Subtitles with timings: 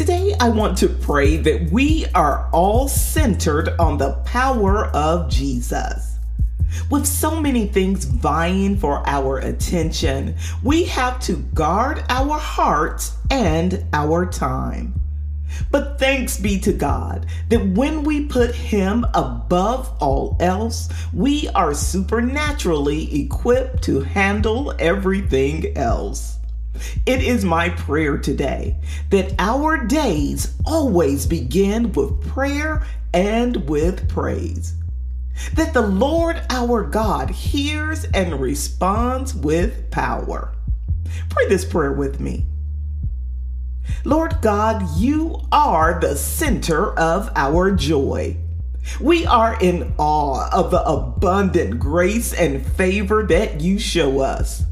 [0.00, 6.16] Today, I want to pray that we are all centered on the power of Jesus.
[6.90, 13.84] With so many things vying for our attention, we have to guard our hearts and
[13.92, 14.98] our time.
[15.70, 21.74] But thanks be to God that when we put Him above all else, we are
[21.74, 26.39] supernaturally equipped to handle everything else.
[27.06, 28.76] It is my prayer today
[29.10, 34.74] that our days always begin with prayer and with praise.
[35.54, 40.52] That the Lord our God hears and responds with power.
[41.28, 42.44] Pray this prayer with me.
[44.04, 48.36] Lord God, you are the center of our joy.
[49.00, 54.64] We are in awe of the abundant grace and favor that you show us.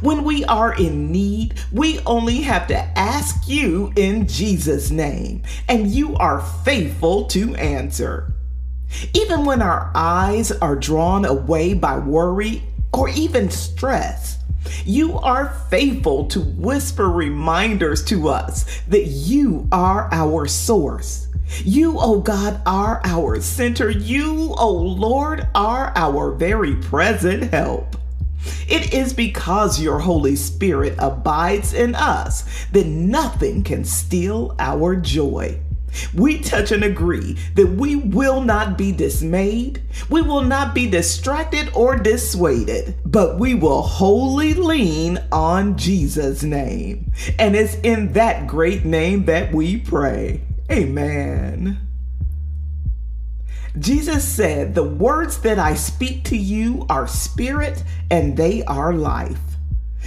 [0.00, 5.90] When we are in need, we only have to ask you in Jesus' name, and
[5.90, 8.32] you are faithful to answer.
[9.14, 14.38] Even when our eyes are drawn away by worry or even stress,
[14.84, 21.28] you are faithful to whisper reminders to us that you are our source.
[21.64, 23.90] You, oh God, are our center.
[23.90, 27.96] You, oh Lord, are our very present help.
[28.68, 35.60] It is because your Holy Spirit abides in us that nothing can steal our joy.
[36.14, 41.70] We touch and agree that we will not be dismayed, we will not be distracted
[41.74, 47.10] or dissuaded, but we will wholly lean on Jesus' name.
[47.38, 50.42] And it's in that great name that we pray.
[50.70, 51.87] Amen.
[53.78, 59.40] Jesus said, The words that I speak to you are spirit and they are life.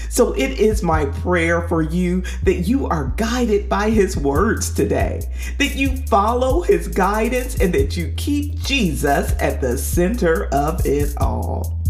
[0.09, 5.21] So it is my prayer for you that you are guided by his words today,
[5.57, 11.13] that you follow his guidance, and that you keep Jesus at the center of it
[11.17, 11.80] all.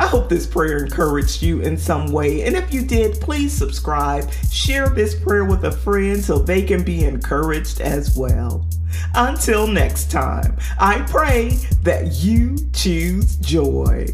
[0.00, 2.44] I hope this prayer encouraged you in some way.
[2.44, 6.82] And if you did, please subscribe, share this prayer with a friend so they can
[6.82, 8.66] be encouraged as well.
[9.14, 11.50] Until next time, I pray
[11.82, 14.06] that you choose joy.